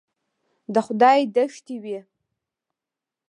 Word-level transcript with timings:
د 0.73 0.75
خدای 0.85 1.19
دښتې 1.35 1.75
وې. 1.83 1.99